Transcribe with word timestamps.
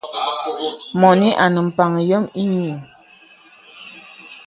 Mɔnì 0.99 1.27
anə 1.43 1.59
mpaŋ 1.67 1.91
yòm 2.09 2.25
ìyiŋ. 2.41 2.77